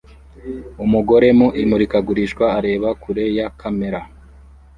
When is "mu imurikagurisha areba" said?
1.39-2.89